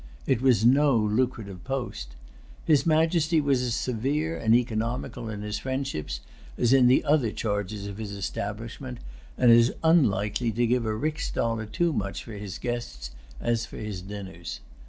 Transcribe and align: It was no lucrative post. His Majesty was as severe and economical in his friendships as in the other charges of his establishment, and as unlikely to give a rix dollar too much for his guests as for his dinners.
It 0.25 0.41
was 0.41 0.65
no 0.65 0.97
lucrative 0.97 1.63
post. 1.63 2.15
His 2.65 2.87
Majesty 2.87 3.39
was 3.39 3.61
as 3.61 3.75
severe 3.75 4.35
and 4.35 4.55
economical 4.55 5.29
in 5.29 5.43
his 5.43 5.59
friendships 5.59 6.21
as 6.57 6.73
in 6.73 6.87
the 6.87 7.05
other 7.05 7.31
charges 7.31 7.85
of 7.85 7.97
his 7.99 8.11
establishment, 8.11 8.97
and 9.37 9.51
as 9.51 9.71
unlikely 9.83 10.53
to 10.53 10.65
give 10.65 10.87
a 10.87 10.95
rix 10.95 11.29
dollar 11.29 11.67
too 11.67 11.93
much 11.93 12.23
for 12.23 12.33
his 12.33 12.57
guests 12.57 13.11
as 13.39 13.67
for 13.67 13.77
his 13.77 14.01
dinners. 14.01 14.61